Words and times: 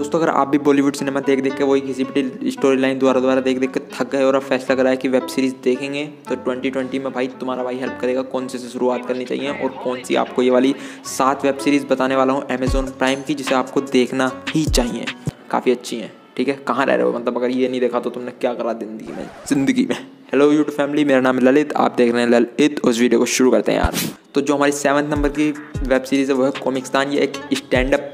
दोस्तों, 0.00 0.18
अगर 0.18 0.28
आप 0.30 0.48
भी 0.48 0.58
बॉलीवुड 0.58 0.94
सिनेमा 0.96 1.20
देख 1.20 1.40
देख 1.42 1.56
के 1.56 1.64
वही 1.64 1.80
किसी 1.80 2.04
भी 2.04 2.50
स्टोरी 2.50 2.80
लाइन 2.80 2.98
द्वारा 2.98 3.20
द्वारा 3.20 3.40
देख 3.40 3.58
देख 3.58 3.70
के 3.70 3.80
थक 3.92 4.10
गए 4.12 4.22
और 4.24 4.34
अब 4.34 4.42
फैसला 4.42 4.76
करा 4.76 4.90
है 4.90 4.96
कि 4.96 5.08
वेब 5.08 5.26
सीरीज़ 5.26 5.54
देखेंगे 5.64 6.04
तो 6.28 6.36
2020 6.44 7.00
में 7.00 7.10
भाई 7.12 7.26
तुम्हारा 7.40 7.64
भाई 7.64 7.76
हेल्प 7.76 7.98
करेगा 8.00 8.22
कौन 8.32 8.46
से 8.48 8.58
से 8.58 8.68
शुरुआत 8.68 9.06
करनी 9.08 9.24
चाहिए 9.24 9.50
और 9.52 9.68
कौन 9.84 10.02
सी 10.02 10.14
आपको 10.14 10.42
ये 10.42 10.50
वाली 10.50 10.74
सात 11.08 11.44
वेब 11.44 11.58
सीरीज़ 11.58 11.86
बताने 11.86 12.16
वाला 12.16 12.32
हूँ 12.32 12.42
अमेजोन 12.48 12.86
प्राइम 12.92 13.22
की, 13.22 13.34
जिसे 13.34 13.54
आपको 13.54 13.80
देखना 13.80 14.30
ही 14.48 14.64
चाहिए। 14.64 15.04
काफ़ी 15.50 15.72
अच्छी 15.72 15.96
हैं, 15.96 16.12
ठीक 16.36 16.48
है? 16.48 16.54
कहाँ 16.68 16.86
रह 16.86 16.94
रहे 16.94 17.06
हो? 17.06 17.12
मतलब 17.12 17.36
अगर 17.36 17.50
ये 17.50 17.68
नहीं 17.68 17.80
देखा 17.80 18.00
तो 18.00 18.10
तुमने 18.10 18.30
क्या 18.40 18.54
करा 18.54 18.72
ज़िंदगी 18.74 19.12
में? 19.12 19.30
ज़िंदगी 19.48 19.86
में। 19.90 19.96
हेलो 20.32 20.50
यूट्यूब 20.52 20.76
फैमिली 20.76 21.04
मेरा 21.04 21.20
नाम 21.20 21.38
ललित, 21.38 21.72
आप 21.72 21.96
देख 21.96 22.12
रहे 22.12 22.22
हैं 22.22 22.30
ललित, 22.30 22.80
उस 22.80 23.00
वीडियो 23.00 23.20
को 23.20 23.26
शुरू 23.28 23.50
करते 23.50 23.72
हैं 23.72 23.78
यार। 23.78 23.94
तो 24.34 24.40
जो 24.40 24.56
हमारी 24.56 24.72
सेवन्थ 24.74 25.14
नंबर 25.14 25.28
की 25.30 25.50
वेब 25.50 26.02
सीरीज़ 26.02 26.30
है, 26.30 26.36
वो 26.36 26.44
है 26.44 26.52
कॉमिक्सतान 26.64 27.12
ये 27.12 27.20
एक 27.20 27.42
स्टैंड 27.54 27.94
अप 27.94 28.12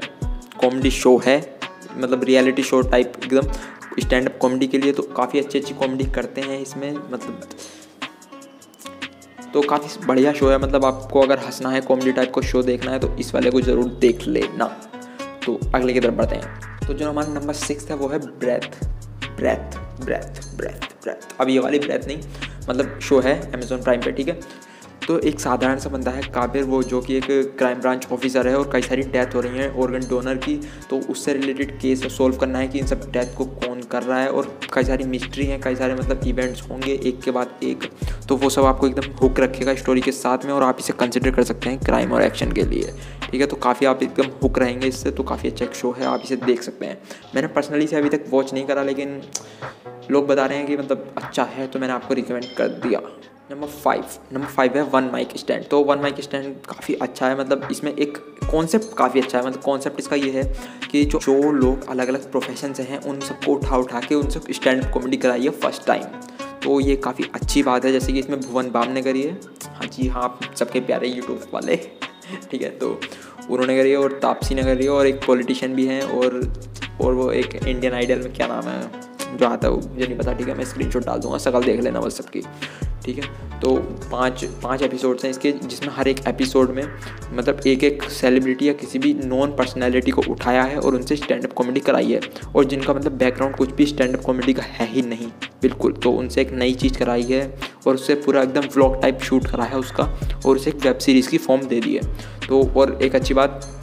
कॉमेडी 0.61 0.91
शो 0.91 1.21
है। 1.25 1.56
मतलब 1.97 2.23
रियलिटी 2.23 2.63
शो 2.63 2.81
टाइप 2.91 3.13
एकदम 3.23 3.51
स्टैंड 3.99 4.29
अप 4.29 4.37
कॉमेडी 4.41 4.67
के 4.67 4.77
लिए 4.77 4.91
तो 4.93 5.03
काफ़ी 5.15 5.39
अच्छी 5.39 5.59
अच्छी 5.59 5.73
कॉमेडी 5.73 6.05
करते 6.15 6.41
हैं 6.41 6.59
इसमें 6.61 6.91
मतलब 6.91 7.47
तो 9.53 9.61
काफ़ी 9.63 10.05
बढ़िया 10.05 10.33
शो 10.33 10.49
है। 10.49 10.57
मतलब 10.59 10.85
आपको 10.85 11.21
अगर 11.21 11.39
हंसना 11.39 11.69
है 11.69 11.81
कॉमेडी 11.81 12.11
टाइप 12.11 12.31
को 12.31 12.41
शो 12.43 12.61
देखना 12.63 12.91
है 12.91 12.99
तो 12.99 13.15
इस 13.19 13.33
वाले 13.35 13.51
को 13.51 13.61
ज़रूर 13.61 13.89
देख 14.01 14.27
लेना। 14.27 14.65
तो 15.45 15.59
अगले 15.75 15.93
की 15.93 15.99
तरफ़ 15.99 16.15
बढ़ते 16.15 16.35
हैं। 16.35 16.87
तो 16.87 16.93
जो 16.93 17.09
हमारा 17.09 17.33
नंबर 17.33 17.53
सिक्स 17.55 17.89
है, 17.89 17.95
वो 17.95 18.07
है 18.07 18.19
breath 18.19 18.85
breath 19.37 19.77
breath 20.01 20.41
breath 20.57 20.87
breath 21.03 21.41
अब 21.41 21.49
ये 21.49 21.59
वाली 21.59 21.79
ब्रेथ 21.79 22.07
नहीं 22.07 22.17
मतलब 22.69 22.99
शो 22.99 23.19
है 23.19 23.39
अमेजोन 23.53 23.83
प्राइम 23.83 24.01
पे, 24.01 24.11
ठीक 24.11 24.27
है? 24.27 24.39
तो 25.07 25.17
एक 25.19 25.39
साधारण 25.39 25.77
सा 25.79 25.89
बंदा 25.89 26.11
है, 26.11 26.21
काबिर, 26.25 26.63
वो 26.63 26.81
जो 26.83 26.99
कि 27.01 27.15
एक 27.17 27.55
क्राइम 27.57 27.79
ब्रांच 27.79 28.07
ऑफिसर 28.11 28.47
है 28.47 28.57
और 28.57 28.69
कई 28.73 28.81
सारी 28.81 29.01
डेथ 29.03 29.35
हो 29.35 29.41
रही 29.41 29.57
हैं 29.57 29.69
ऑर्गन 29.73 30.07
डोनर 30.09 30.37
की। 30.37 30.55
तो 30.89 30.97
उससे 31.11 31.33
रिलेटेड 31.33 31.71
केस 31.79 32.05
सॉल्व 32.17 32.37
करना 32.37 32.59
है 32.59 32.67
कि 32.67 32.79
इन 32.79 32.87
सब 32.87 33.09
डेथ 33.11 33.35
को 33.37 33.45
कौन 33.45 33.81
कर 33.91 34.03
रहा 34.03 34.19
है 34.19 34.29
और 34.29 34.47
कई 34.73 34.83
सारी 34.83 35.03
मिस्ट्री 35.05 35.45
हैं, 35.45 35.59
कई 35.61 35.75
सारे 35.75 35.95
मतलब 35.95 36.27
इवेंट्स 36.27 36.69
होंगे 36.69 36.99
एक 37.03 37.21
के 37.21 37.31
बाद 37.31 37.59
एक। 37.63 37.89
तो 38.27 38.35
वो 38.35 38.49
सब 38.49 38.65
आपको 38.65 38.87
एकदम 38.87 39.11
हुक 39.21 39.39
रखेगा 39.39 39.75
स्टोरी 39.75 40.01
के 40.01 40.11
साथ 40.11 40.45
में 40.45 40.51
और 40.53 40.63
आप 40.63 40.77
इसे 40.79 40.93
कंसिडर 40.93 41.31
कर 41.31 41.43
सकते 41.43 41.69
हैं 41.69 41.79
क्राइम 41.79 42.11
और 42.11 42.21
एक्शन 42.21 42.51
के 42.51 42.63
लिए। 42.63 42.93
ठीक 43.31 43.41
है 43.41 43.47
तो 43.47 43.55
काफ़ी 43.57 43.85
आप 43.85 44.03
एकदम 44.03 44.29
हुक 44.43 44.59
रहेंगे 44.59 44.87
इससे 44.87 45.11
तो 45.11 45.23
काफ़ी 45.23 45.49
अच्छा 45.49 45.65
एक 45.65 45.75
शो 45.75 45.91
है, 45.91 46.05
आप 46.05 46.21
इसे 46.23 46.35
देख 46.35 46.61
सकते 46.61 46.85
हैं। 46.85 46.97
मैंने 47.35 47.47
पर्सनली 47.47 47.87
से 47.87 47.95
अभी 47.95 48.09
तक 48.09 48.25
वॉच 48.29 48.53
नहीं 48.53 48.65
करा, 48.65 48.83
लेकिन 48.83 49.21
लोग 50.11 50.27
बता 50.27 50.45
रहे 50.45 50.57
हैं 50.57 50.67
कि 50.67 50.77
मतलब 50.77 51.13
अच्छा 51.17 51.43
है 51.45 51.67
तो 51.67 51.79
मैंने 51.79 51.93
आपको 51.93 52.13
रिकमेंड 52.13 52.45
कर 52.57 52.67
दिया। 52.85 53.01
नंबर 53.51 53.67
फाइव 53.67 54.05
नंबर 54.33 54.47
फाइव 54.47 54.77
है 54.77 54.81
वन 54.83 55.03
माइक 55.11 55.29
स्टैंड 55.37 55.65
तो 55.69 55.79
वन 55.83 55.99
माइक 55.99 56.19
स्टैंड 56.21 56.55
काफ़ी 56.65 56.93
अच्छा 56.95 57.27
है 57.27 57.37
मतलब 57.39 57.67
इसमें 57.71 57.91
एक 57.91 58.17
कॉन्सेप्ट 58.51 58.97
काफ़ी 58.97 59.21
अच्छा 59.21 59.37
है। 59.39 59.45
मतलब 59.45 59.61
कॉन्सेप्ट 59.61 59.99
इसका 59.99 60.15
ये 60.15 60.31
है 60.31 60.43
कि 60.91 61.03
जो 61.05 61.19
जो 61.19 61.51
लोग 61.51 61.87
अलग 61.89 62.07
अलग 62.07 62.29
प्रोफेशन 62.31 62.73
से 62.73 62.83
हैं, 62.83 62.99
उन 63.01 63.19
सबको 63.19 63.53
उठा 63.53 63.77
उठा 63.77 63.99
के 63.99 64.15
उन 64.15 64.29
सब 64.29 64.51
स्टैंड 64.51 64.91
कॉमेडी 64.93 65.17
कराई 65.17 65.43
है 65.43 65.49
फ़र्स्ट 65.61 65.85
टाइम 65.87 66.03
तो 66.63 66.79
ये 66.79 66.95
काफ़ी 66.97 67.29
अच्छी 67.35 67.63
बात 67.63 67.85
है, 67.85 67.91
जैसे 67.91 68.13
कि 68.13 68.19
इसमें 68.19 68.39
भुवन 68.41 68.71
बाम 68.71 68.91
ने 68.91 69.01
करी 69.01 69.21
है। 69.21 69.33
हाँ 69.73 69.87
जी 69.87 70.07
हाँ 70.07 70.23
आप 70.23 70.39
सबके 70.55 70.79
प्यारे 70.81 71.07
यूट्यूब 71.07 71.49
वाले। 71.53 71.75
ठीक 72.51 72.61
है 72.61 72.69
तो 72.77 72.89
उन्होंने 73.49 73.77
करी 73.77 73.91
है 73.91 73.97
और 73.97 74.19
तापसी 74.21 74.55
ने 74.55 74.63
करी 74.63 74.83
है 74.83 74.89
और 74.91 75.07
एक 75.07 75.25
पॉलिटिशियन 75.25 75.75
भी 75.75 75.85
हैं 75.87 76.01
और 76.03 76.41
और 77.01 77.13
वो 77.13 77.31
एक 77.31 77.55
इंडियन 77.55 77.93
आइडल 77.93 78.19
में 78.19 78.33
क्या 78.33 78.47
नाम 78.47 78.67
है? 78.67 79.16
जो 79.37 79.45
आता 79.45 79.67
है 79.67 79.73
वो, 79.73 79.81
मुझे 79.89 80.05
नहीं 80.05 80.17
पता, 80.17 80.33
ठीक 80.33 80.47
है, 80.47 80.57
मैं 80.57 80.65
स्क्रीन 80.65 80.89
डाल 80.97 81.19
दूँगा, 81.19 81.37
सकल 81.37 81.63
देख 81.63 81.81
लेना 81.81 81.99
बस 81.99 82.17
सबकी, 82.17 82.41
ठीक 83.05 83.17
है? 83.17 83.45
तो 83.59 83.75
पाँच 84.11 84.43
पाँच 84.63 84.81
एपिसोड्स 84.81 85.23
हैं 85.23 85.29
इसके, 85.31 85.51
जिसमें 85.51 85.89
हर 85.93 86.07
एक 86.07 86.19
एपिसोड 86.27 86.69
में 86.69 86.83
मतलब 87.33 87.61
एक 87.67 87.83
एक 87.83 88.03
सेलिब्रिटी 88.11 88.67
या 88.67 88.73
किसी 88.73 88.99
भी 88.99 89.13
नॉन 89.25 89.55
पर्सनैलिटी 89.55 90.11
को 90.11 90.21
उठाया 90.31 90.63
है 90.63 90.79
और 90.79 90.95
उनसे 90.95 91.15
स्टैंड 91.15 91.45
अप 91.45 91.53
कॉमेडी 91.53 91.79
कराई 91.79 92.11
है, 92.11 92.19
और 92.55 92.65
जिनका 92.65 92.93
मतलब 92.93 93.17
बैकग्राउंड 93.17 93.55
कुछ 93.55 93.71
भी 93.71 93.85
स्टैंड 93.85 94.17
अप 94.17 94.23
कॉमेडी 94.23 94.53
का 94.53 94.63
है 94.63 94.87
ही 94.87 95.01
नहीं, 95.01 95.27
बिल्कुल। 95.61 95.93
तो 95.93 96.11
उनसे 96.11 96.41
एक 96.41 96.51
नई 96.53 96.73
चीज़ 96.73 96.97
कराई 96.97 97.23
है, 97.23 97.41
और 97.87 97.95
उससे 97.95 98.15
पूरा 98.15 98.41
एकदम 98.41 98.67
व्लॉग 98.75 99.01
टाइप 99.01 99.21
शूट 99.21 99.47
करा 99.47 99.63
है 99.63 99.77
उसका, 99.77 100.03
और 100.45 100.55
उसे 100.55 100.69
एक 100.69 100.85
वेब 100.85 100.97
सीरीज़ 100.97 101.29
की 101.29 101.37
फॉर्म 101.37 101.65
दे 101.67 101.79
दी 101.79 101.95
है। 101.95 102.01
तो 102.47 102.63
और 102.77 102.97
एक 103.01 103.15
अच्छी 103.15 103.33
बात 103.33 103.73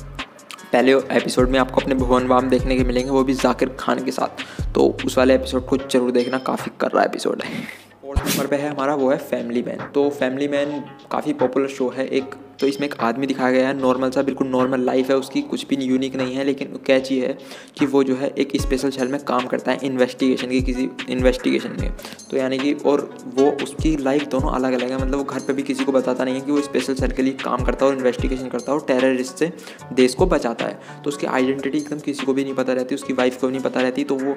पहले 0.75 0.93
एपिसोड 0.93 1.51
में 1.51 1.59
आपको 1.59 1.81
अपने 1.81 1.95
भुवन 1.95 2.27
वाम 2.27 2.49
देखने 2.51 2.77
के 2.77 2.85
मिलेंगे, 2.85 3.11
वो 3.11 3.23
भी 3.25 3.35
जाकिर 3.35 3.69
खान 3.81 4.05
के 4.05 4.11
साथ। 4.11 4.43
तो 4.75 4.87
उस 5.07 5.17
वाले 5.19 5.35
एपिसोड 5.35 5.67
को 5.67 5.77
ज़रूर 5.79 6.11
देखना, 6.11 6.39
काफ़ी 6.41 6.73
कर 6.81 6.91
रहा 6.91 7.05
एपिसोड 7.05 7.43
है। 7.43 7.62
फोर्थ 8.03 8.21
नंबर 8.21 8.47
पर 8.47 8.57
है 8.57 8.71
हमारा, 8.71 8.95
वो 8.95 9.11
है 9.11 9.17
फैमिली 9.19 9.63
मैन 9.63 9.84
तो 9.95 10.09
फैमिली 10.11 10.49
मैन 10.49 10.81
काफ़ी 11.13 11.33
पॉपुलर 11.34 11.69
शो 11.69 11.89
है, 11.89 12.07
एक 12.09 12.34
तो 12.60 12.66
इसमें 12.66 12.87
एक 12.88 12.94
आदमी 13.00 13.26
दिखाया 13.26 13.53
गया 13.53 13.69
है 13.69 13.78
नॉर्मल 13.81 14.10
सा, 14.10 14.22
बिल्कुल 14.22 14.47
नॉर्मल 14.48 14.81
लाइफ 14.81 15.10
है, 15.10 15.16
उसकी 15.16 15.42
कुछ 15.44 15.66
भी 15.69 15.76
यूनिक 15.76 16.16
नहीं 16.16 16.34
है, 16.34 16.44
लेकिन 16.44 16.78
क्या 16.87 16.98
चीज़ 17.00 17.25
है 17.25 17.37
कि 17.78 17.87
वो 17.87 18.03
जो 18.04 18.16
है 18.16 18.32
एक 18.38 18.53
स्पेशल 18.60 18.91
शहर 18.91 19.09
में 19.09 19.19
काम 19.25 19.47
करता 19.47 19.72
है 19.72 19.78
इन्वेस्टिगेशन 19.84 20.48
की, 20.48 20.60
किसी 20.62 20.88
इन्वेस्टिगेशन 21.09 21.76
में 21.81 21.92
तो 22.31 22.37
यानी 22.37 22.59
कि, 22.59 22.72
और 22.75 23.09
वो 23.34 23.50
उसकी 23.65 23.97
लाइफ 23.98 24.26
दोनों 24.28 24.53
अलग 24.53 24.72
अलग 24.72 24.91
है 24.91 24.97
मतलब 24.97 25.19
वो 25.19 25.25
घर 25.25 25.41
पर 25.41 25.53
भी 25.53 25.62
किसी 25.62 25.84
को 25.84 25.92
बताता 25.92 26.25
नहीं 26.25 26.34
है 26.34 26.41
कि 26.41 26.53
वो 26.53 26.60
स्पेशल 26.62 26.94
सेल 26.94 27.12
के 27.12 27.22
लिए 27.22 27.32
काम 27.44 27.65
करता 27.65 27.84
है 27.84 27.91
और 27.91 27.97
इन्वेस्टिगेशन 27.98 28.48
करता 28.48 28.72
है 28.72 28.78
और 28.78 28.84
टेररिस्ट 28.86 29.36
से 29.36 29.53
देश 29.92 30.15
को 30.15 30.26
बचाता 30.26 30.65
है। 30.65 31.03
तो 31.04 31.09
उसकी 31.09 31.26
आइडेंटिटी 31.28 31.78
एकदम 31.78 31.98
किसी 32.00 32.26
को 32.26 32.34
भी 32.34 32.44
नहीं 32.44 32.54
पता 32.54 32.72
रहती, 32.72 32.94
उसकी 32.94 33.12
वाइफ 33.12 33.41
को 33.41 33.47
भी 33.47 33.53
नहीं 33.53 33.62
पता 33.62 33.81
रहती 33.81 34.04
तो 34.04 34.15
वो 34.16 34.36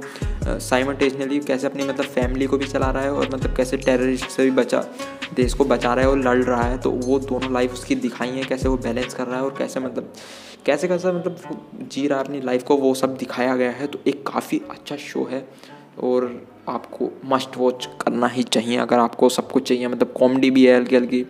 साइमल्टेशनली 0.59 1.39
कैसे 1.41 1.67
अपनी 1.67 1.83
मतलब 1.83 2.05
फैमिली 2.07 2.45
को 2.45 2.57
भी 2.57 2.67
चला 2.67 2.89
रहा 2.91 3.03
है 3.03 3.13
और 3.13 3.29
मतलब 3.33 3.55
कैसे 3.57 3.77
टेररिस्ट 3.77 4.29
से 4.29 4.43
भी 4.43 4.51
बचा। 4.53 4.83
देश 5.35 5.53
को 5.53 5.65
बचा 5.65 5.93
रहा 5.93 6.05
है 6.05 6.11
और 6.11 6.19
लड़ 6.19 6.43
रहा 6.43 6.63
है 6.63 6.77
तो 6.77 6.91
वो 6.91 7.19
दोनों 7.19 7.51
लाइफ 7.53 7.73
उसकी 7.73 7.95
दिखाई 7.95 8.29
है, 8.29 8.43
कैसे 8.43 8.69
वो 8.69 8.77
बैलेंस 8.77 9.13
कर 9.13 9.27
रहा 9.27 9.37
है 9.37 9.43
और 9.43 9.55
कैसे 9.57 9.79
मतलब 9.79 10.13
कैसे 10.65 10.87
कैसे 10.87 11.11
मतलब 11.11 11.87
जी 11.91 12.07
रहा 12.07 12.19
अपनी 12.19 12.41
लाइफ 12.41 12.63
को, 12.63 12.75
वो 12.77 12.93
सब 12.93 13.15
दिखाया 13.17 13.55
गया 13.55 13.71
है 13.71 13.87
तो 13.87 13.99
एक 14.07 14.25
काफ़ी 14.27 14.61
अच्छा 14.69 14.95
शो 14.97 15.23
है 15.31 15.47
और 16.03 16.47
आपको 16.69 17.09
मस्ट 17.25 17.57
वॉच 17.57 17.87
करना 18.01 18.27
ही 18.27 18.43
चाहिए, 18.43 18.77
अगर 18.77 18.99
आपको 18.99 19.29
सब 19.29 19.51
कुछ 19.51 19.67
चाहिए 19.67 19.87
मतलब 19.87 20.13
कॉमेडी 20.17 20.51
भी 20.51 20.65
है 20.65 20.75
हल्की 20.75 20.95
हल्की 20.95 21.25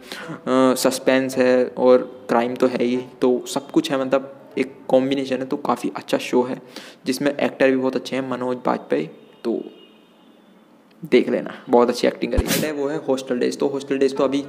सस्पेंस 0.82 1.38
है 1.38 1.66
और 1.68 2.26
क्राइम 2.30 2.56
तो 2.56 2.68
है 2.68 2.84
ही 2.84 2.98
तो 3.22 3.44
सब 3.48 3.70
कुछ 3.72 3.92
है 3.92 4.00
मतलब 4.02 4.34
एक 4.58 4.76
कॉम्बिनेशन 4.88 5.38
है 5.38 5.46
तो 5.46 5.58
काफ़ी 5.58 5.92
अच्छा 5.96 6.18
शो 6.18 6.44
है, 6.44 6.62
जिसमें 7.06 7.32
एक्टर 7.32 7.72
भी 7.72 7.78
बहुत 7.78 7.96
अच्छे 7.96 8.16
हैं, 8.16 8.30
मनोज 8.30 8.58
बाजपेयी 8.66 9.10
तो 9.44 9.62
देख 11.04 11.30
लेना, 11.30 11.54
बहुत 11.70 11.90
अच्छी 11.90 12.08
एक्टिंग 12.08 12.34
करी। 12.34 12.60
है 12.60 12.72
वो 12.74 12.88
है 12.88 12.98
हॉस्टल 13.08 13.40
डेज़ 13.40 13.58
तो 13.58 13.68
हॉस्टल 13.68 13.98
डेज़ 13.98 14.16
तो 14.16 14.24
अभी 14.24 14.44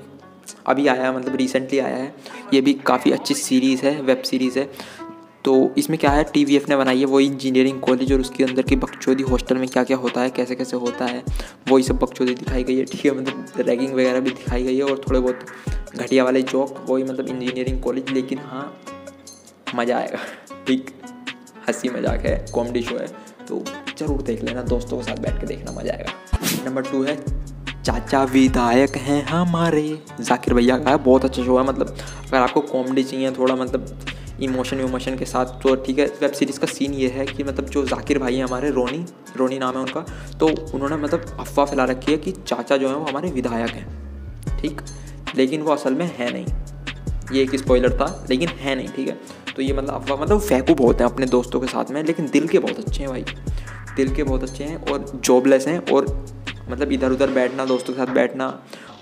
अभी 0.67 0.87
आया 0.89 1.13
मतलब 1.13 1.37
रिसेंटली 1.37 1.79
आया 1.79 1.97
है। 1.97 2.15
ये 2.55 2.61
भी 2.61 2.73
काफ़ी 2.87 3.11
अच्छी 3.13 3.35
सीरीज़ 3.35 3.85
है 3.87 4.01
वेब 4.03 4.23
सीरीज़ 4.23 4.59
है। 4.59 4.69
तो 5.45 5.53
इसमें 5.79 5.99
क्या 5.99 6.11
है 6.11 6.23
टीवीएफ 6.25 6.69
ने 6.69 6.77
बनाई 6.77 6.99
है 6.99 7.05
वही 7.07 7.27
इंजीनियरिंग 7.27 7.81
कॉलेज 7.81 8.13
और 8.13 8.21
उसके 8.21 8.45
अंदर 8.45 8.63
की 8.63 8.77
बकचोदी 8.77 9.23
हॉस्टल 9.23 9.57
में 9.57 9.67
क्या 9.69 9.85
क्या 9.85 9.97
होता 9.97 10.21
है 10.21 10.31
कैसे 10.31 10.55
कैसे 10.55 10.77
होता 10.77 11.05
है, 11.05 11.23
वही 11.69 11.83
सब 11.83 11.99
बकचोदी 11.99 12.35
दिखाई 12.35 12.65
गई 12.65 12.77
है। 12.77 12.85
ठीक 12.85 13.05
है 13.05 13.13
मतलब 13.13 13.69
रैगिंग 13.69 13.93
वगैरह 13.93 14.21
भी 14.21 14.31
दिखाई 14.31 14.65
गई 14.65 14.77
है 14.77 14.85
और 14.85 15.01
थोड़े 15.09 15.21
बहुत 15.21 15.97
घटिया 15.97 16.25
वाले 16.25 16.43
जॉक 16.45 16.85
वही 16.89 17.05
मतलब 17.05 17.29
इंजीनियरिंग 17.29 17.81
कॉलेज 17.83 18.11
लेकिन 18.11 18.39
हाँ 18.41 18.73
मज़ा 19.75 19.99
आएगा। 19.99 20.19
ठीक 20.67 20.91
हँसी 21.69 21.89
मज़ाक 21.91 22.27
है 22.27 22.37
कॉमेडी 22.55 22.83
शो 22.83 22.97
है। 22.97 23.07
तो 23.49 23.63
ज़रूर 23.99 24.23
देख 24.23 24.43
लेना, 24.43 24.63
दोस्तों 24.65 24.97
के 24.99 25.03
साथ 25.05 25.19
बैठ 25.19 25.41
के 25.41 25.47
देखना, 25.47 25.73
मज़ा 25.73 25.93
आएगा। 25.93 26.13
नंबर 26.43 26.83
टू 26.83 27.03
है। 27.03 27.17
चाचा 27.83 28.23
विधायक 28.25 28.97
हैं 28.97 29.23
हमारे। 29.25 30.03
जाकिर 30.21 30.55
भैया 30.55 30.79
का 30.79 30.91
है, 30.91 30.97
बहुत 30.97 31.25
अच्छा 31.25 31.45
शो 31.45 31.59
है 31.59 31.65
मतलब 31.65 31.97
अगर 32.29 32.39
आपको 32.39 32.61
कॉमेडी 32.63 33.03
चाहिए, 33.03 33.31
थोड़ा 33.31 33.55
मतलब 33.55 33.99
इमोशन 34.43 34.77
विमोशन 34.77 35.17
के 35.17 35.25
साथ 35.25 35.47
तो 35.63 35.75
ठीक 35.77 35.99
है। 35.99 36.07
वेब 36.21 36.33
सीरीज़ 36.33 36.59
का 36.61 36.67
सीन 36.67 36.93
ये 36.95 37.09
है 37.09 37.27
कि 37.27 37.45
मतलब 37.45 37.65
जो 37.67 37.85
जाकिर 37.87 38.19
भाई 38.19 38.37
हैं 38.37 38.45
हमारे, 38.45 38.71
रोनी 38.71 39.05
रोनी 39.37 39.59
नाम 39.59 39.75
है 39.75 39.81
उनका 39.81 40.01
तो 40.41 40.49
उन्होंने 40.75 40.97
मतलब 40.97 41.37
अफवाह 41.41 41.67
फैला 41.67 41.85
रखी 41.85 42.13
है 42.13 42.19
कि 42.19 42.33
चाचा 42.47 42.77
जो 42.77 42.89
है 42.89 42.95
वो 42.95 43.05
हमारे 43.05 43.31
विधायक 43.31 43.71
हैं, 43.71 44.61
ठीक? 44.61 44.81
लेकिन 45.37 45.63
वो 45.63 45.73
असल 45.73 45.95
में 45.95 46.07
है 46.19 46.33
नहीं। 46.33 46.47
ये 47.33 47.43
एक 47.43 47.57
स्पॉइलर 47.57 47.93
था, 47.93 48.27
लेकिन 48.31 48.49
है 48.49 48.75
नहीं, 48.75 48.89
ठीक 48.89 49.09
है? 49.09 49.19
तो 49.57 49.63
ये 49.63 49.73
मतलब 49.73 49.95
अफवाह 49.95 50.21
मतलब 50.23 50.41
फेंकू 50.41 50.75
बहुत 50.75 51.01
हैं 51.01 51.09
अपने 51.09 51.27
दोस्तों 51.27 51.61
के 51.61 51.67
साथ 51.67 51.91
में, 51.91 52.03
लेकिन 52.05 52.29
दिल 52.29 52.47
के 52.49 52.59
बहुत 52.59 52.79
अच्छे 52.79 53.03
हैं 53.03 53.11
भाई। 53.11 53.25
दिल 53.99 54.15
के 54.15 54.23
बहुत 54.25 54.43
अच्छे 54.43 54.65
हैं 54.65 54.85
और 54.87 55.05
जॉबलेस 55.25 55.67
हैं 55.69 55.79
और 55.93 56.07
मतलब 56.71 56.93
इधर 56.93 57.13
उधर 57.13 57.31
बैठना, 57.31 57.65
दोस्तों 57.65 57.95
के 57.95 57.99
साथ 57.99 58.15
बैठना 58.15 58.47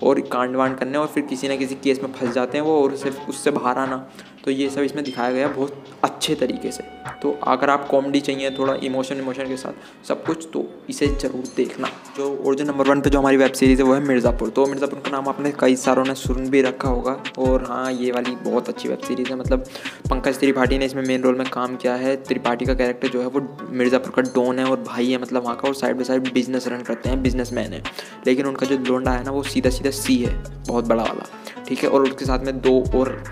और 0.02 0.20
कांड 0.32 0.56
वांड 0.56 0.76
करने 0.78 0.98
और 0.98 1.06
फिर 1.06 1.24
किसी 1.24 1.48
ना 1.48 1.56
किसी 1.56 1.74
केस 1.74 2.02
में 2.02 2.12
फंस 2.12 2.34
जाते 2.34 2.58
हैं 2.58 2.64
वो 2.64 2.80
और 2.82 2.96
सिर्फ़ 2.96 3.28
उससे 3.28 3.50
बाहर 3.50 3.78
आना। 3.78 4.06
तो 4.44 4.50
ये 4.50 4.68
सब 4.70 4.80
इसमें 4.80 5.04
दिखाया 5.04 5.30
गया 5.32 5.46
बहुत 5.48 5.84
अच्छे 6.04 6.34
तरीके 6.34 6.70
से। 6.72 6.82
तो 7.22 7.30
अगर 7.46 7.70
आप 7.70 7.86
कॉमेडी 7.88 8.20
चाहिए 8.20 8.50
थोड़ा 8.50 8.74
इमोशन 8.84 9.18
इमोशन 9.18 9.48
के 9.48 9.56
साथ 9.56 10.06
सब 10.08 10.22
कुछ 10.24 10.46
तो 10.52 10.64
इसे 10.90 11.06
ज़रूर 11.06 11.44
देखना। 11.56 11.88
जो 12.16 12.28
और 12.36 12.54
जो 12.54 12.64
नंबर 12.64 12.88
वन 12.88 13.00
पे 13.00 13.10
जो 13.10 13.18
हमारी 13.18 13.36
वेब 13.36 13.52
सीरीज़ 13.52 13.82
है, 13.82 13.86
वो 13.88 13.94
है 13.94 14.00
मिर्ज़ापुर। 14.00 14.50
तो 14.50 14.66
मिर्ज़ापुर 14.66 15.00
का 15.00 15.10
नाम 15.10 15.28
आपने 15.28 15.52
कई 15.60 15.76
सारों 15.76 16.04
ने 16.04 16.14
सुन 16.14 16.48
भी 16.50 16.60
रखा 16.62 16.88
होगा। 16.88 17.16
और 17.38 17.64
हाँ 17.64 17.90
ये 17.92 18.10
वाली 18.12 18.34
बहुत 18.44 18.68
अच्छी 18.68 18.88
वेब 18.88 18.98
सीरीज़ 18.98 19.28
है। 19.28 19.36
मतलब 19.36 19.64
पंकज 20.10 20.38
त्रिपाठी 20.40 20.78
ने 20.78 20.86
इसमें 20.86 21.02
मेन 21.02 21.22
रोल 21.22 21.38
में 21.38 21.48
काम 21.50 21.76
किया 21.76 21.94
है। 21.94 22.14
त्रिपाठी 22.24 22.66
का 22.66 22.74
कैरेक्टर 22.74 23.08
जो 23.08 23.20
है, 23.20 23.26
वो 23.26 23.66
मिर्ज़ापुर 23.72 24.12
का 24.12 24.30
डोन 24.30 24.58
है 24.58 24.64
और 24.64 24.80
भाई 24.82 25.10
है 25.10 25.18
मतलब 25.22 25.44
वहाँ 25.44 25.56
का 25.56 25.68
और 25.68 25.74
side 25.74 25.96
by 25.96 26.04
side 26.04 26.32
business 26.32 26.68
run 26.68 26.82
करते 26.82 27.08
हैं 27.08 27.22
बिज़नेस 27.22 27.52
है। 27.52 27.82
लेकिन 28.26 28.46
उनका 28.46 28.66
जो 28.66 28.78
लोंडा 28.78 29.10
है 29.10 29.24
ना, 29.24 29.30
वो 29.30 29.42
सीधा 29.44 29.70
सीधा 29.70 29.85
सी 29.92 30.16
है, 30.16 30.34
बहुत 30.68 30.84
बड़ा 30.84 31.02
वाला। 31.02 31.64
ठीक 31.64 31.82
है, 31.82 31.88
और 31.88 32.02
उसके 32.02 32.24
साथ 32.24 32.44
में 32.44 32.60
दो 32.60 32.78
और 32.94 33.22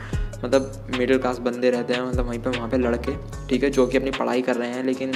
मतलब 0.44 0.86
मिडिल 0.98 1.18
क्लास 1.18 1.38
बंदे 1.38 1.70
रहते 1.70 1.94
हैं 1.94 2.02
मतलब 2.02 2.26
वहीं 2.28 2.38
पर 2.38 2.50
वहाँ 2.50 2.68
पर 2.70 2.78
लड़के, 2.80 3.16
ठीक 3.48 3.62
है, 3.64 3.70
जो 3.70 3.86
कि 3.86 3.98
अपनी 3.98 4.10
पढ़ाई 4.10 4.42
कर 4.42 4.56
रहे 4.56 4.70
हैं, 4.70 4.82
लेकिन 4.84 5.12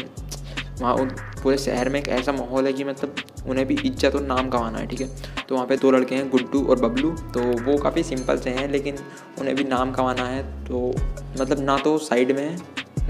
वहाँ 0.80 0.94
उन, 0.94 1.08
पूरे 1.42 1.56
शहर 1.58 1.88
में 1.88 1.98
एक 2.00 2.08
ऐसा 2.08 2.32
माहौल 2.32 2.66
है 2.66 2.72
कि 2.72 2.84
मतलब 2.84 3.16
उन्हें 3.48 3.66
भी 3.66 3.74
इज़्ज़त 3.76 4.14
और 4.14 4.22
नाम 4.22 4.48
कमाना 4.48 4.78
है, 4.78 4.86
ठीक 4.86 5.00
है। 5.00 5.08
तो 5.48 5.54
वहाँ 5.54 5.66
पे 5.66 5.76
दो 5.76 5.90
लड़के 5.90 6.14
हैं, 6.14 6.28
गुड्डू 6.30 6.62
और 6.64 6.80
बबलू 6.80 7.10
तो 7.34 7.40
वो 7.62 7.76
काफ़ी 7.78 8.02
सिंपल 8.02 8.38
से 8.38 8.50
हैं, 8.50 8.68
लेकिन 8.68 8.98
उन्हें 9.40 9.54
भी 9.56 9.64
नाम 9.64 9.92
कमाना 9.92 10.24
है 10.24 10.42
तो 10.64 10.92
मतलब 11.40 11.60
ना 11.60 11.76
तो 11.78 11.96
साइड 12.00 12.32
में 12.36 12.42
है, 12.42 12.56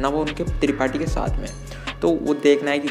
ना 0.00 0.08
वो 0.08 0.20
उनके 0.20 0.44
त्रिपाठी 0.60 0.98
के 0.98 1.06
साथ 1.06 1.38
में 1.38 1.48
तो 2.00 2.10
वो 2.10 2.34
देखना 2.34 2.70
है 2.70 2.78
कि 2.78 2.88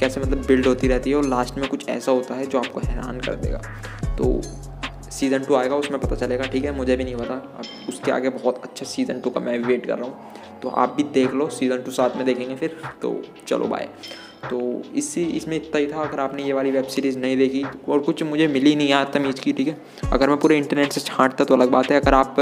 कैसे 0.00 0.20
मतलब 0.20 0.44
बिल्ड 0.46 0.66
होती 0.66 0.88
रहती 0.88 1.10
है, 1.10 1.16
और 1.16 1.24
लास्ट 1.24 1.58
में 1.58 1.68
कुछ 1.68 1.88
ऐसा 1.88 2.12
होता 2.12 2.34
है 2.34 2.46
जो 2.46 2.58
आपको 2.58 2.80
हैरान 2.80 3.20
कर 3.20 3.34
देगा। 3.36 3.58
तो 4.16 4.40
सीज़न 5.14 5.44
टू 5.44 5.54
आएगा, 5.54 5.76
उसमें 5.76 6.00
पता 6.00 6.16
चलेगा, 6.16 6.44
ठीक 6.44 6.64
है? 6.64 6.76
मुझे 6.76 6.96
भी 6.96 7.04
नहीं 7.04 7.16
पता। 7.16 7.34
अब 7.34 7.88
उसके 7.88 8.12
आगे 8.12 8.28
बहुत 8.30 8.62
अच्छा 8.62 8.86
सीज़न 8.86 9.20
टू 9.20 9.30
का 9.30 9.40
मैं 9.40 9.58
वेट 9.58 9.86
कर 9.86 9.98
रहा 9.98 10.06
हूँ। 10.06 10.60
तो 10.62 10.68
आप 10.68 10.94
भी 10.96 11.02
देख 11.14 11.34
लो 11.34 11.48
सीज़न 11.48 11.82
टू 11.82 11.90
साथ 11.90 12.16
में 12.16 12.24
देखेंगे 12.26 12.56
फिर। 12.56 12.76
तो 13.02 13.20
चलो 13.46 13.64
बाय 13.64 13.88
तो 14.50 14.60
इसी 14.94 15.22
इसमें 15.36 15.56
इतना 15.56 15.78
ही 15.78 15.86
था, 15.86 16.02
अगर 16.02 16.20
आपने 16.20 16.42
ये 16.44 16.52
वाली 16.52 16.70
वेब 16.70 16.86
सीरीज़ 16.86 17.18
नहीं 17.18 17.36
देखी, 17.36 17.64
और 17.88 17.98
कुछ 18.00 18.22
मुझे 18.22 18.46
मिली 18.48 18.74
नहीं 18.76 18.88
यार 18.88 19.10
तमीज़ 19.14 19.40
की, 19.40 19.52
ठीक 19.52 19.68
है? 19.68 19.76
अगर 20.12 20.28
मैं 20.28 20.36
पूरे 20.38 20.56
इंटरनेट 20.58 20.92
से 20.92 21.00
छाँटता 21.00 21.44
तो 21.44 21.54
अलग 21.54 21.70
बात 21.70 21.90
है, 21.90 22.00
अगर 22.00 22.14
आप 22.14 22.40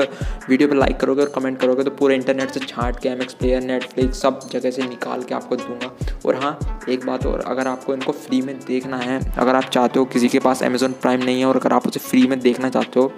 वीडियो 0.48 0.68
पर 0.68 0.76
लाइक 0.76 0.96
करोगे 0.96 1.22
और 1.22 1.32
कमेंट 1.34 1.58
करोगे 1.60 1.84
तो 1.84 1.90
पूरे 1.92 2.14
इंटरनेट 2.16 2.50
से 2.50 2.60
छाँट 2.60 2.98
के 3.00 3.08
एम 3.08 3.22
एक्स 3.22 3.34
प्लेयर 3.34 3.62
नेटफ्लिक्स 3.62 4.20
सब 4.22 4.40
जगह 4.52 4.70
से 4.70 4.82
निकाल 4.82 5.22
के 5.22 5.34
आपको 5.34 5.56
दूँगा। 5.56 5.94
और 6.26 6.36
हाँ 6.36 6.84
एक 6.88 7.06
बात 7.06 7.26
और, 7.26 7.40
अगर 7.40 7.68
आपको 7.68 7.94
इनको 7.94 8.12
फ्री 8.12 8.40
में 8.42 8.58
देखना 8.58 8.96
है, 8.98 9.20
अगर 9.32 9.54
आप 9.54 9.64
चाहते 9.64 9.98
हो 9.98 10.04
किसी 10.06 10.28
के 10.28 10.38
पास 10.38 10.62
अमेज़ोन 10.62 10.92
प्राइम 11.02 11.24
नहीं 11.24 11.38
है, 11.38 11.46
और 11.46 11.56
अगर 11.56 11.72
आप 11.72 11.86
उसे 11.86 12.00
फ्री 12.00 12.26
में 12.26 12.38
देखना 12.40 12.68
चाहते 12.70 13.00
हो 13.00 13.12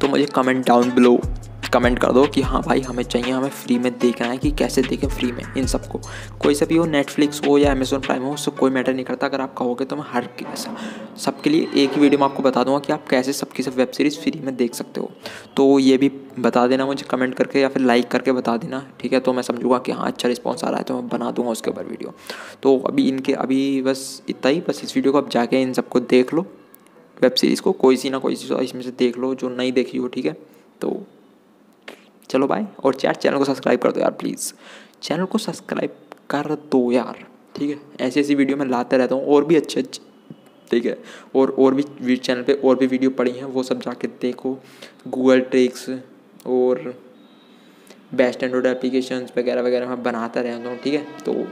तो 0.00 0.08
मुझे 0.08 0.24
कमेंट 0.26 0.66
डाउन 0.66 0.90
बिलो 0.90 1.18
कमेंट 1.74 1.98
कर 1.98 2.12
दो 2.12 2.26
कि 2.26 2.42
हाँ 2.42 2.60
भाई 2.62 2.80
हमें 2.80 3.02
चाहिए, 3.04 3.30
हमें 3.30 3.48
फ्री 3.50 3.78
में 3.78 3.90
देखना 3.98 4.26
है 4.26 4.36
कि 4.38 4.50
कैसे 4.52 4.82
देखें 4.82 5.08
फ्री 5.08 5.30
में 5.32 5.42
इन 5.56 5.66
सबको। 5.66 6.00
कोई 6.42 6.54
सा 6.54 6.66
भी 6.66 6.76
हो 6.76 6.84
नेटफ्लिक्स 6.86 7.40
हो 7.46 7.56
या 7.58 7.70
अमेजोन 7.70 8.00
प्राइम 8.00 8.22
हो, 8.22 8.32
उससे 8.34 8.50
कोई 8.50 8.70
मैटर 8.70 8.94
नहीं 8.94 9.04
करता। 9.04 9.26
अगर 9.26 9.40
आप 9.40 9.54
कहोगे 9.58 9.84
तो 9.84 9.96
मैं 9.96 10.04
हर 10.08 10.28
सबके 11.18 11.50
लिए 11.50 11.68
एक 11.76 11.92
ही 11.92 12.00
वीडियो 12.00 12.18
में 12.18 12.24
आपको 12.24 12.42
बता 12.42 12.62
दूँगा 12.64 12.78
कि 12.78 12.92
आप 12.92 13.06
कैसे 13.08 13.32
सबकी 13.32 13.62
सब 13.62 13.74
वेब 13.74 13.90
सीरीज़ 13.90 14.18
फ्री 14.20 14.40
में 14.40 14.54
देख 14.56 14.74
सकते 14.74 15.00
हो। 15.00 15.10
तो 15.56 15.78
ये 15.78 15.96
भी 15.96 16.08
बता 16.38 16.66
देना 16.66 16.86
मुझे 16.86 17.06
कमेंट 17.10 17.34
करके 17.34 17.60
या 17.60 17.68
फिर 17.68 17.82
लाइक 17.82 18.08
करके 18.08 18.32
बता 18.32 18.56
देना, 18.56 18.84
ठीक 19.00 19.12
है? 19.12 19.20
तो 19.20 19.32
मैं 19.32 19.42
समझूँगा 19.42 19.78
कि 19.78 19.92
हाँ 19.92 20.06
अच्छा 20.06 20.28
रिस्पॉन्स 20.28 20.64
आ 20.64 20.68
रहा 20.68 20.78
है 20.78 20.84
तो 20.84 20.94
मैं 20.94 21.08
बना 21.08 21.30
दूँगा 21.30 21.50
उसके 21.50 21.70
ऊपर 21.70 21.84
वीडियो 21.84 22.14
तो 22.62 22.78
अभी 22.78 23.08
इनके, 23.08 23.32
अभी 23.32 23.82
बस 23.82 24.22
इतना 24.28 24.50
ही, 24.50 24.60
बस 24.68 24.80
इस 24.84 24.96
वीडियो 24.96 25.12
को 25.12 25.18
आप 25.18 25.30
जाके 25.30 25.62
इन 25.62 25.72
सबको 25.72 26.00
देख 26.00 26.34
लो। 26.34 26.46
वेब 27.22 27.34
सीरीज़ 27.34 27.62
को 27.62 27.72
कोई 27.74 27.96
सी 27.96 28.10
ना 28.10 28.18
कोई 28.18 28.36
सी, 28.36 28.54
इसमें 28.54 28.82
से 28.82 28.90
देख 28.90 29.18
लो 29.18 29.34
जो 29.34 29.48
नहीं 29.48 29.72
देखी 29.72 29.98
हो, 29.98 30.08
ठीक 30.08 30.26
है? 30.26 30.32
तो 30.80 30.90
चलो 32.34 32.46
बाय 32.46 32.66
और 32.84 32.94
चैट 32.94 33.16
चैनल 33.16 33.38
को 33.38 33.44
सब्सक्राइब 33.44 33.80
कर 33.80 33.92
दो 33.92 34.00
यार 34.00 34.10
प्लीज़ 34.20 34.52
चैनल 35.02 35.24
को 35.24 35.38
सब्सक्राइब 35.38 35.90
कर 36.30 36.54
दो 36.72 36.90
यार, 36.92 37.24
ठीक 37.56 37.70
है? 37.70 38.06
ऐसी 38.06 38.20
ऐसी 38.20 38.34
वीडियो 38.34 38.56
मैं 38.56 38.66
लाते 38.66 38.96
रहता 38.96 39.14
हूँ, 39.14 39.26
और 39.26 39.44
भी 39.44 39.56
अच्छे 39.56 39.80
अच्छे, 39.80 40.00
ठीक 40.70 40.86
है? 40.86 40.96
और 41.36 41.50
और 41.58 41.74
भी 41.74 42.16
चैनल 42.16 42.42
पे 42.42 42.52
और 42.54 42.76
भी 42.76 42.86
वीडियो 42.86 43.10
पड़ी 43.10 43.30
हैं, 43.30 43.44
वो 43.44 43.62
सब 43.62 43.80
जाके 43.80 44.08
देखो। 44.22 44.56
गूगल 45.08 45.40
ट्रिक्स 45.42 45.88
और 46.46 46.94
बेस्ट 48.14 48.42
एंड्रॉइड 48.42 48.66
एप्लीकेशन 48.66 49.26
वगैरह 49.38 49.62
वगैरह 49.62 49.88
मैं 49.88 50.02
बनाता 50.02 50.40
रहता 50.40 50.68
हूँ, 50.68 50.78
ठीक 50.78 50.94
है? 50.94 51.06
तो 51.24 51.46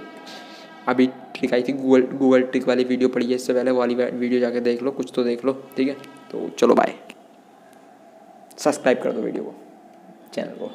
अभी 0.88 1.06
ट्रिक 1.06 1.55
आई 1.55 1.62
थी 1.62 1.73
गूगल 1.75 2.02
गूगल 2.19 2.43
ट्रिक 2.43 2.69
वाली 2.69 2.84
वीडियो 2.84 3.08
पड़ी 3.08 3.26
है, 3.26 3.34
इससे 3.34 3.55
पहले 3.55 3.70
वाली 3.73 3.94
वीडियो 3.94 4.40
जाके 4.40 4.61
देख 4.62 4.82
लो, 4.82 4.90
कुछ 4.90 5.12
तो 5.14 5.25
देख 5.25 5.44
लो, 5.44 5.62
ठीक 5.76 5.88
है? 5.88 5.96
तो 6.32 6.49
चलो 6.58 6.75
बाय 6.75 6.94
सब्सक्राइब 8.58 9.02
कर 9.02 9.12
दो 9.12 9.20
वीडियो 9.23 9.44
को। 9.44 9.55
चैनल 10.34 10.56
को 10.56 10.70